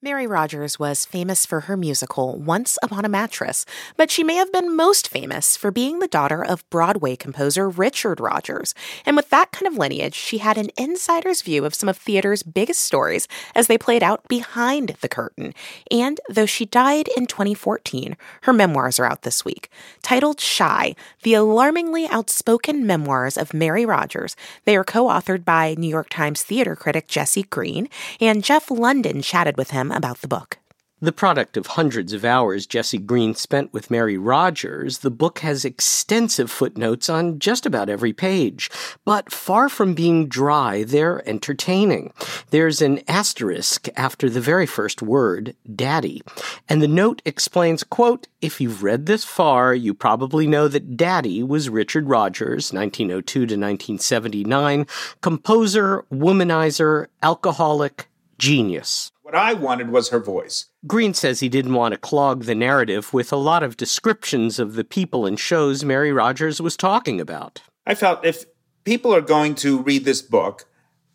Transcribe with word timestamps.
Mary 0.00 0.28
Rodgers 0.28 0.78
was 0.78 1.04
famous 1.04 1.44
for 1.44 1.62
her 1.62 1.76
musical 1.76 2.38
Once 2.38 2.78
Upon 2.84 3.04
a 3.04 3.08
Mattress, 3.08 3.66
but 3.96 4.12
she 4.12 4.22
may 4.22 4.36
have 4.36 4.52
been 4.52 4.76
most 4.76 5.08
famous 5.08 5.56
for 5.56 5.72
being 5.72 5.98
the 5.98 6.06
daughter 6.06 6.40
of 6.40 6.68
Broadway 6.70 7.16
composer 7.16 7.68
Richard 7.68 8.20
Rodgers. 8.20 8.76
And 9.04 9.16
with 9.16 9.28
that 9.30 9.50
kind 9.50 9.66
of 9.66 9.76
lineage, 9.76 10.14
she 10.14 10.38
had 10.38 10.56
an 10.56 10.70
insider's 10.78 11.42
view 11.42 11.64
of 11.64 11.74
some 11.74 11.88
of 11.88 11.96
theater's 11.96 12.44
biggest 12.44 12.82
stories 12.82 13.26
as 13.56 13.66
they 13.66 13.76
played 13.76 14.04
out 14.04 14.22
behind 14.28 14.94
the 15.00 15.08
curtain. 15.08 15.52
And 15.90 16.20
though 16.28 16.46
she 16.46 16.64
died 16.64 17.08
in 17.16 17.26
2014, 17.26 18.16
her 18.42 18.52
memoirs 18.52 19.00
are 19.00 19.04
out 19.04 19.22
this 19.22 19.44
week. 19.44 19.68
Titled 20.02 20.40
Shy, 20.40 20.94
the 21.24 21.34
alarmingly 21.34 22.06
outspoken 22.06 22.86
memoirs 22.86 23.36
of 23.36 23.52
Mary 23.52 23.84
Rodgers, 23.84 24.36
they 24.64 24.76
are 24.76 24.84
co 24.84 25.06
authored 25.06 25.44
by 25.44 25.74
New 25.76 25.88
York 25.88 26.08
Times 26.08 26.44
theater 26.44 26.76
critic 26.76 27.08
Jesse 27.08 27.42
Green, 27.42 27.88
and 28.20 28.44
Jeff 28.44 28.68
Lunden 28.68 29.24
chatted 29.24 29.56
with 29.56 29.70
him 29.70 29.87
about 29.90 30.20
the 30.20 30.28
book. 30.28 30.58
The 31.00 31.12
product 31.12 31.56
of 31.56 31.68
hundreds 31.68 32.12
of 32.12 32.24
hours 32.24 32.66
Jesse 32.66 32.98
Green 32.98 33.32
spent 33.36 33.72
with 33.72 33.88
Mary 33.88 34.18
Rodgers, 34.18 34.98
the 34.98 35.12
book 35.12 35.38
has 35.40 35.64
extensive 35.64 36.50
footnotes 36.50 37.08
on 37.08 37.38
just 37.38 37.64
about 37.64 37.88
every 37.88 38.12
page. 38.12 38.68
But 39.04 39.30
far 39.30 39.68
from 39.68 39.94
being 39.94 40.26
dry, 40.26 40.82
they're 40.82 41.26
entertaining. 41.28 42.12
There's 42.50 42.82
an 42.82 43.00
asterisk 43.06 43.86
after 43.96 44.28
the 44.28 44.40
very 44.40 44.66
first 44.66 45.00
word, 45.00 45.54
daddy. 45.72 46.20
And 46.68 46.82
the 46.82 46.88
note 46.88 47.22
explains, 47.24 47.84
quote, 47.84 48.26
if 48.40 48.60
you've 48.60 48.82
read 48.82 49.06
this 49.06 49.22
far, 49.22 49.72
you 49.72 49.94
probably 49.94 50.48
know 50.48 50.66
that 50.66 50.96
daddy 50.96 51.44
was 51.44 51.70
Richard 51.70 52.08
Rodgers, 52.08 52.72
1902 52.72 53.32
to 53.38 53.42
1979, 53.42 54.84
composer, 55.20 56.04
womanizer, 56.10 57.06
alcoholic, 57.22 58.08
genius. 58.36 59.12
What 59.28 59.36
I 59.36 59.52
wanted 59.52 59.90
was 59.90 60.08
her 60.08 60.20
voice. 60.20 60.70
Green 60.86 61.12
says 61.12 61.40
he 61.40 61.50
didn't 61.50 61.74
want 61.74 61.92
to 61.92 62.00
clog 62.00 62.44
the 62.44 62.54
narrative 62.54 63.12
with 63.12 63.30
a 63.30 63.36
lot 63.36 63.62
of 63.62 63.76
descriptions 63.76 64.58
of 64.58 64.72
the 64.72 64.84
people 64.84 65.26
and 65.26 65.38
shows 65.38 65.84
Mary 65.84 66.10
Rodgers 66.10 66.62
was 66.62 66.78
talking 66.78 67.20
about. 67.20 67.60
I 67.86 67.94
felt 67.94 68.24
if 68.24 68.46
people 68.84 69.14
are 69.14 69.20
going 69.20 69.54
to 69.56 69.82
read 69.82 70.06
this 70.06 70.22
book, 70.22 70.64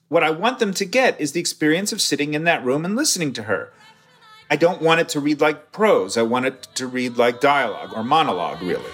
what 0.10 0.24
I 0.24 0.30
want 0.30 0.60
them 0.60 0.76
to 0.76 0.86
get 0.86 1.20
is 1.20 1.32
the 1.32 1.40
experience 1.40 1.92
of 1.92 2.02
sitting 2.02 2.36
in 2.36 2.44
that 2.44 2.64
room 2.64 2.86
and 2.86 2.96
listening 2.96 3.34
to 3.34 3.44
her. 3.44 3.74
I 4.48 4.58
don't 4.58 4.80
want 4.80 5.02
it 5.02 5.10
to 5.10 5.20
read 5.20 5.42
like 5.42 5.72
prose. 5.72 6.16
I 6.16 6.22
want 6.22 6.46
it 6.46 6.68
to 6.76 6.86
read 6.86 7.18
like 7.18 7.42
dialogue 7.42 7.94
or 7.96 8.04
monologue, 8.04 8.62
really. 8.62 8.92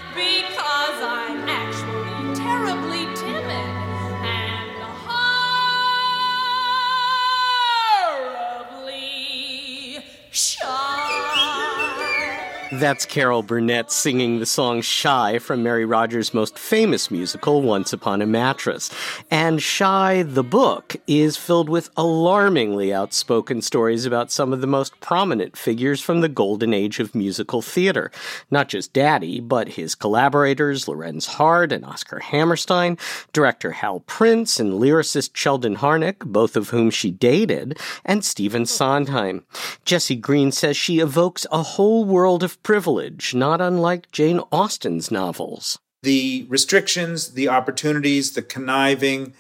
That's 12.72 13.04
Carol 13.04 13.42
Burnett 13.42 13.92
singing 13.92 14.38
the 14.38 14.46
song 14.46 14.82
Shy 14.82 15.40
from 15.40 15.64
Mary 15.64 15.86
Rodgers' 15.86 16.36
most 16.36 16.60
famous 16.60 17.10
musical, 17.10 17.64
Once 17.64 17.94
Upon 17.94 18.22
a 18.22 18.28
Mattress. 18.28 18.92
And 19.32 19.60
Shy, 19.60 20.22
the 20.22 20.44
book, 20.44 20.96
is 21.08 21.36
filled 21.36 21.68
with 21.68 21.90
alarmingly 21.98 22.94
outspoken 22.94 23.64
stories 23.64 24.06
about 24.06 24.30
some 24.30 24.54
of 24.54 24.62
the 24.62 24.68
most 24.68 25.00
prominent 25.00 25.58
figures 25.58 26.00
from 26.00 26.22
the 26.22 26.30
golden 26.30 26.72
age 26.72 27.00
of 27.00 27.16
musical 27.16 27.64
theater. 27.64 28.12
Not 28.52 28.70
just 28.70 28.94
Daddy, 28.94 29.40
but 29.40 29.70
his 29.70 29.96
collaborators, 29.96 30.88
Lorenz 30.88 31.26
Hart 31.26 31.72
and 31.72 31.84
Oscar 31.84 32.20
Hammerstein, 32.20 33.00
director 33.34 33.72
Hal 33.72 34.02
Prince 34.02 34.60
and 34.60 34.74
lyricist 34.74 35.32
Sheldon 35.34 35.78
Harnick, 35.78 36.20
both 36.20 36.56
of 36.56 36.70
whom 36.70 36.92
she 36.92 37.10
dated, 37.10 37.80
and 38.06 38.24
Stephen 38.24 38.68
Sondheim. 38.68 39.44
Jesse 39.86 40.16
Green 40.16 40.52
says 40.52 40.78
she 40.78 41.00
evokes 41.00 41.48
a 41.52 41.64
whole 41.64 42.06
world 42.06 42.44
of 42.44 42.59
privilege, 42.64 43.34
not 43.34 43.62
unlike 43.62 44.12
Jane 44.12 44.40
Austen's 44.52 45.12
novels. 45.12 45.80
The 46.04 46.46
restrictions, 46.50 47.32
the 47.32 47.50
opportunities, 47.50 48.32
the 48.32 48.42
conniving, 48.42 49.34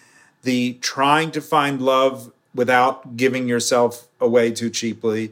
the 0.43 0.73
trying 0.81 1.31
to 1.31 1.41
find 1.41 1.81
love 1.81 2.31
without 2.53 3.15
giving 3.15 3.47
yourself 3.47 4.07
away 4.19 4.51
too 4.51 4.69
cheaply, 4.69 5.31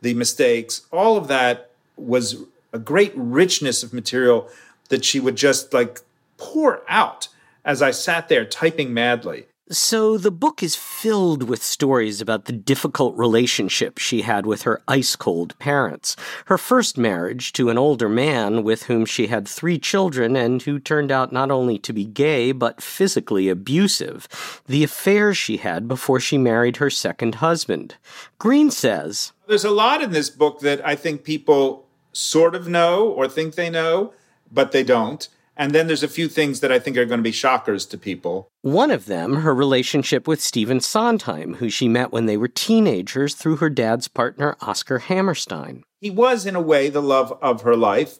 the 0.00 0.14
mistakes, 0.14 0.82
all 0.92 1.16
of 1.16 1.28
that 1.28 1.70
was 1.96 2.36
a 2.72 2.78
great 2.78 3.12
richness 3.14 3.82
of 3.82 3.92
material 3.92 4.48
that 4.88 5.04
she 5.04 5.20
would 5.20 5.36
just 5.36 5.72
like 5.72 6.00
pour 6.36 6.82
out 6.88 7.28
as 7.64 7.80
I 7.80 7.90
sat 7.90 8.28
there 8.28 8.44
typing 8.44 8.92
madly. 8.92 9.46
So 9.70 10.18
the 10.18 10.30
book 10.30 10.62
is 10.62 10.76
filled 10.76 11.44
with 11.44 11.62
stories 11.62 12.20
about 12.20 12.44
the 12.44 12.52
difficult 12.52 13.16
relationship 13.16 13.96
she 13.96 14.20
had 14.20 14.44
with 14.44 14.62
her 14.62 14.82
ice 14.86 15.16
cold 15.16 15.58
parents. 15.58 16.16
Her 16.46 16.58
first 16.58 16.98
marriage 16.98 17.50
to 17.54 17.70
an 17.70 17.78
older 17.78 18.10
man 18.10 18.62
with 18.62 18.84
whom 18.84 19.06
she 19.06 19.28
had 19.28 19.48
three 19.48 19.78
children 19.78 20.36
and 20.36 20.60
who 20.60 20.78
turned 20.78 21.10
out 21.10 21.32
not 21.32 21.50
only 21.50 21.78
to 21.78 21.94
be 21.94 22.04
gay 22.04 22.52
but 22.52 22.82
physically 22.82 23.48
abusive. 23.48 24.62
The 24.66 24.84
affairs 24.84 25.38
she 25.38 25.56
had 25.56 25.88
before 25.88 26.20
she 26.20 26.36
married 26.36 26.76
her 26.76 26.90
second 26.90 27.36
husband. 27.36 27.96
Green 28.38 28.70
says 28.70 29.32
There's 29.46 29.64
a 29.64 29.70
lot 29.70 30.02
in 30.02 30.10
this 30.10 30.28
book 30.28 30.60
that 30.60 30.86
I 30.86 30.94
think 30.94 31.24
people 31.24 31.86
sort 32.12 32.54
of 32.54 32.68
know 32.68 33.08
or 33.08 33.28
think 33.28 33.54
they 33.54 33.70
know, 33.70 34.12
but 34.52 34.72
they 34.72 34.84
don't. 34.84 35.26
And 35.56 35.72
then 35.72 35.86
there's 35.86 36.02
a 36.02 36.08
few 36.08 36.28
things 36.28 36.60
that 36.60 36.72
I 36.72 36.78
think 36.78 36.96
are 36.96 37.04
going 37.04 37.18
to 37.18 37.22
be 37.24 37.30
shockers 37.30 37.86
to 37.86 37.98
people. 37.98 38.48
One 38.62 38.90
of 38.90 39.06
them, 39.06 39.36
her 39.36 39.54
relationship 39.54 40.26
with 40.26 40.40
Stephen 40.40 40.80
Sondheim, 40.80 41.54
who 41.54 41.70
she 41.70 41.88
met 41.88 42.10
when 42.10 42.26
they 42.26 42.36
were 42.36 42.48
teenagers 42.48 43.34
through 43.34 43.56
her 43.56 43.70
dad's 43.70 44.08
partner, 44.08 44.56
Oscar 44.60 44.98
Hammerstein. 44.98 45.84
He 46.00 46.10
was, 46.10 46.44
in 46.44 46.56
a 46.56 46.60
way, 46.60 46.88
the 46.88 47.02
love 47.02 47.38
of 47.40 47.62
her 47.62 47.76
life. 47.76 48.18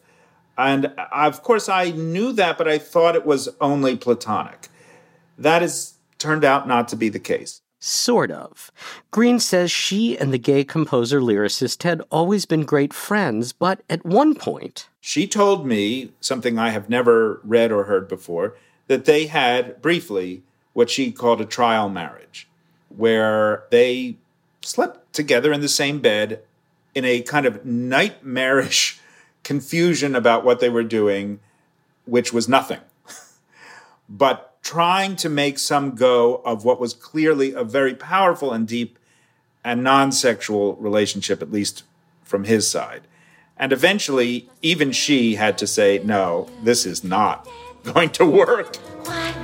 And 0.57 0.87
uh, 0.87 1.07
of 1.13 1.43
course, 1.43 1.69
I 1.69 1.91
knew 1.91 2.33
that, 2.35 2.57
but 2.57 2.69
I 2.69 2.79
thought 2.79 3.17
it 3.17 3.27
was 3.27 3.49
only 3.61 3.97
platonic. 3.97 4.69
That 5.37 5.63
has 5.63 5.95
turned 6.19 6.45
out 6.45 6.69
not 6.69 6.87
to 6.89 6.97
be 6.97 7.09
the 7.09 7.19
case. 7.19 7.61
Sort 7.87 8.31
of. 8.31 8.73
Green 9.11 9.39
says 9.39 9.71
she 9.71 10.17
and 10.17 10.33
the 10.33 10.39
gay 10.39 10.65
composer 10.65 11.21
lyricist 11.21 11.83
had 11.83 12.01
always 12.11 12.47
been 12.47 12.63
great 12.63 12.95
friends, 12.95 13.53
but 13.53 13.83
at 13.91 14.07
one 14.07 14.35
point. 14.35 14.89
She 15.03 15.27
told 15.27 15.67
me 15.67 16.11
something 16.19 16.59
I 16.59 16.71
have 16.71 16.89
never 16.89 17.43
read 17.45 17.71
or 17.71 17.85
heard 17.85 18.09
before 18.09 18.57
that 18.87 19.05
they 19.05 19.27
had 19.27 19.83
briefly 19.83 20.43
what 20.73 20.89
she 20.89 21.13
called 21.13 21.43
a 21.43 21.45
trial 21.45 21.91
marriage, 21.91 22.49
where 22.89 23.65
they 23.71 24.17
slept 24.63 25.13
together 25.13 25.53
in 25.53 25.61
the 25.61 25.69
same 25.69 26.01
bed 26.01 26.41
in 26.95 27.05
a 27.05 27.21
kind 27.21 27.45
of 27.45 27.67
nightmarish 27.67 28.99
confusion 29.45 30.15
about 30.15 30.43
what 30.43 30.59
they 30.59 30.71
were 30.71 30.85
doing, 30.85 31.39
which 32.07 32.33
was 32.33 32.49
nothing. 32.49 32.81
But 34.09 34.55
trying 34.63 35.15
to 35.17 35.29
make 35.29 35.59
some 35.59 35.95
go 35.95 36.37
of 36.45 36.65
what 36.65 36.81
was 36.81 36.95
clearly 36.95 37.53
a 37.53 37.63
very 37.63 37.95
powerful 37.95 38.53
and 38.53 38.67
deep 38.67 38.99
and 39.63 39.83
non 39.85 40.13
sexual 40.13 40.75
relationship, 40.77 41.41
at 41.43 41.53
least 41.53 41.85
from 42.23 42.45
his 42.45 42.69
side. 42.69 43.03
And 43.57 43.73
eventually, 43.73 44.49
even 44.63 44.91
she 44.91 45.37
had 45.37 45.59
to 45.59 45.67
say, 45.67 46.01
no, 46.03 46.49
this 46.63 46.85
is 46.85 47.05
not 47.05 47.49
going 47.85 48.11
to 48.11 48.27
work. 48.27 48.77
What 49.05 49.35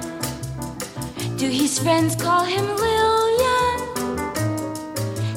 do 1.37 1.49
his 1.49 1.79
friends 1.79 2.17
call 2.17 2.45
him 2.45 2.65
Lillian? 2.65 3.81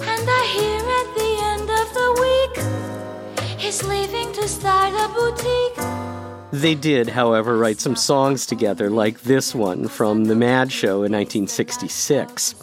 And 0.02 0.26
I 0.30 0.44
hear 0.56 0.80
at 1.00 1.10
the 1.16 1.32
end 1.52 1.70
of 1.70 1.88
the 1.94 2.10
week, 2.24 3.60
he's 3.60 3.84
leaving 3.84 4.32
to 4.34 4.48
start 4.48 4.94
a 4.94 5.08
boutique. 5.14 6.03
They 6.54 6.76
did, 6.76 7.10
however, 7.10 7.58
write 7.58 7.80
some 7.80 7.96
songs 7.96 8.46
together, 8.46 8.92
like 8.92 9.22
this 9.22 9.56
one 9.56 9.88
from 9.88 10.26
The 10.26 10.36
Mad 10.36 10.72
Show 10.72 10.98
in 10.98 11.12
1966. 11.12 12.54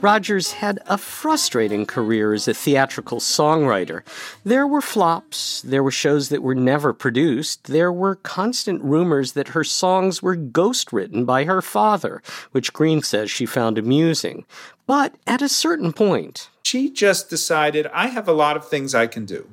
Rodgers 0.00 0.52
had 0.52 0.78
a 0.86 0.96
frustrating 0.96 1.84
career 1.84 2.32
as 2.32 2.46
a 2.46 2.54
theatrical 2.54 3.18
songwriter. 3.18 4.02
There 4.44 4.68
were 4.68 4.80
flops, 4.80 5.62
there 5.62 5.82
were 5.82 5.90
shows 5.90 6.28
that 6.28 6.44
were 6.44 6.54
never 6.54 6.92
produced, 6.92 7.64
there 7.64 7.90
were 7.90 8.14
constant 8.14 8.84
rumors 8.84 9.32
that 9.32 9.48
her 9.48 9.64
songs 9.64 10.22
were 10.22 10.36
ghost 10.36 10.92
written 10.92 11.24
by 11.24 11.42
her 11.42 11.60
father, 11.60 12.22
which 12.52 12.72
Green 12.72 13.02
says 13.02 13.32
she 13.32 13.46
found 13.46 13.78
amusing. 13.78 14.44
But 14.86 15.16
at 15.26 15.42
a 15.42 15.48
certain 15.48 15.92
point, 15.92 16.50
she 16.62 16.88
just 16.88 17.28
decided, 17.28 17.88
I 17.88 18.06
have 18.06 18.28
a 18.28 18.32
lot 18.32 18.56
of 18.56 18.68
things 18.68 18.94
I 18.94 19.08
can 19.08 19.24
do, 19.24 19.48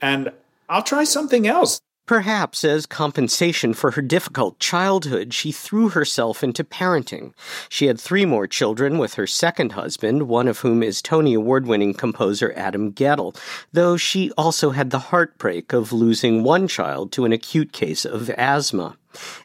and 0.00 0.30
I'll 0.68 0.84
try 0.84 1.02
something 1.02 1.48
else. 1.48 1.80
Perhaps 2.06 2.64
as 2.64 2.84
compensation 2.84 3.74
for 3.74 3.92
her 3.92 4.02
difficult 4.02 4.58
childhood, 4.58 5.32
she 5.32 5.52
threw 5.52 5.88
herself 5.90 6.42
into 6.42 6.64
parenting. 6.64 7.32
She 7.68 7.86
had 7.86 8.00
three 8.00 8.26
more 8.26 8.48
children 8.48 8.98
with 8.98 9.14
her 9.14 9.26
second 9.26 9.72
husband, 9.72 10.24
one 10.24 10.48
of 10.48 10.58
whom 10.58 10.82
is 10.82 11.00
Tony 11.00 11.34
Award 11.34 11.66
winning 11.66 11.94
composer 11.94 12.52
Adam 12.56 12.92
Guettel, 12.92 13.36
though 13.72 13.96
she 13.96 14.32
also 14.32 14.70
had 14.70 14.90
the 14.90 14.98
heartbreak 14.98 15.72
of 15.72 15.92
losing 15.92 16.42
one 16.42 16.66
child 16.66 17.12
to 17.12 17.24
an 17.24 17.32
acute 17.32 17.72
case 17.72 18.04
of 18.04 18.28
asthma. 18.30 18.96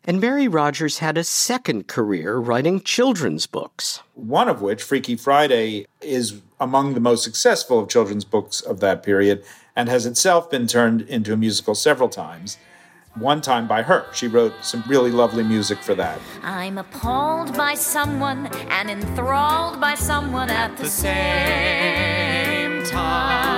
And 0.05 0.19
Mary 0.19 0.47
Rodgers 0.47 0.97
had 0.97 1.17
a 1.17 1.23
second 1.23 1.87
career 1.87 2.37
writing 2.37 2.81
children's 2.81 3.45
books. 3.45 4.01
One 4.15 4.49
of 4.49 4.61
which, 4.61 4.81
Freaky 4.81 5.15
Friday, 5.15 5.85
is 6.01 6.41
among 6.59 6.93
the 6.93 6.99
most 6.99 7.23
successful 7.23 7.79
of 7.79 7.89
children's 7.89 8.25
books 8.25 8.61
of 8.61 8.79
that 8.79 9.03
period 9.03 9.43
and 9.75 9.89
has 9.89 10.05
itself 10.05 10.49
been 10.49 10.67
turned 10.67 11.01
into 11.01 11.33
a 11.33 11.37
musical 11.37 11.75
several 11.75 12.09
times. 12.09 12.57
One 13.15 13.41
time 13.41 13.67
by 13.67 13.81
her. 13.83 14.05
She 14.13 14.27
wrote 14.27 14.53
some 14.61 14.83
really 14.87 15.11
lovely 15.11 15.43
music 15.43 15.79
for 15.79 15.95
that. 15.95 16.19
I'm 16.43 16.77
appalled 16.77 17.57
by 17.57 17.73
someone 17.73 18.47
and 18.69 18.91
enthralled 18.91 19.81
by 19.81 19.95
someone 19.95 20.49
at 20.51 20.77
the 20.77 20.87
same 20.87 22.83
time. 22.85 23.56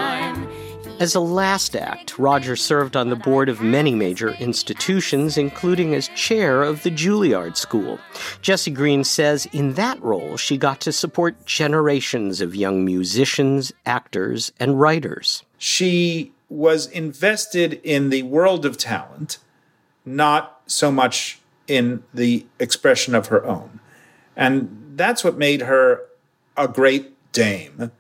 As 0.99 1.15
a 1.15 1.21
last 1.21 1.77
act, 1.77 2.19
Roger 2.19 2.57
served 2.57 2.97
on 2.97 3.09
the 3.09 3.15
board 3.15 3.47
of 3.47 3.61
many 3.61 3.95
major 3.95 4.31
institutions, 4.31 5.37
including 5.37 5.95
as 5.95 6.09
chair 6.09 6.61
of 6.61 6.83
the 6.83 6.91
Juilliard 6.91 7.55
School. 7.55 7.99
Jesse 8.41 8.69
Green 8.69 9.05
says 9.05 9.47
in 9.53 9.75
that 9.75 10.01
role, 10.03 10.35
she 10.35 10.57
got 10.57 10.81
to 10.81 10.91
support 10.91 11.45
generations 11.45 12.41
of 12.41 12.53
young 12.53 12.83
musicians, 12.83 13.71
actors, 13.85 14.51
and 14.59 14.77
writers. 14.77 15.43
She 15.57 16.33
was 16.49 16.87
invested 16.87 17.79
in 17.81 18.09
the 18.09 18.23
world 18.23 18.65
of 18.65 18.77
talent, 18.77 19.37
not 20.03 20.59
so 20.65 20.91
much 20.91 21.39
in 21.65 22.03
the 22.13 22.45
expression 22.59 23.15
of 23.15 23.27
her 23.27 23.45
own. 23.45 23.79
And 24.35 24.95
that's 24.97 25.23
what 25.23 25.37
made 25.37 25.61
her 25.61 26.01
a 26.57 26.67
great 26.67 27.13
dame 27.31 27.93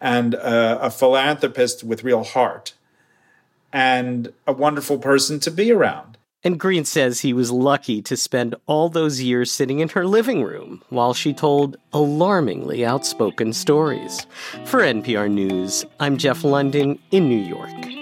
and 0.00 0.34
uh, 0.34 0.78
a 0.80 0.90
philanthropist 0.90 1.84
with 1.84 2.04
real 2.04 2.24
heart 2.24 2.74
and 3.72 4.32
a 4.46 4.52
wonderful 4.52 4.98
person 4.98 5.40
to 5.40 5.50
be 5.50 5.72
around. 5.72 6.16
And 6.44 6.60
Green 6.60 6.84
says 6.84 7.20
he 7.20 7.32
was 7.32 7.50
lucky 7.50 8.00
to 8.02 8.16
spend 8.16 8.54
all 8.66 8.88
those 8.88 9.20
years 9.20 9.50
sitting 9.50 9.80
in 9.80 9.88
her 9.90 10.06
living 10.06 10.44
room 10.44 10.82
while 10.90 11.12
she 11.12 11.32
told 11.32 11.76
alarmingly 11.92 12.84
outspoken 12.84 13.52
stories. 13.52 14.26
For 14.64 14.80
NPR 14.80 15.28
News, 15.28 15.84
I'm 15.98 16.16
Jeff 16.16 16.42
Lunden 16.42 17.00
in 17.10 17.28
New 17.28 17.42
York. 17.42 17.95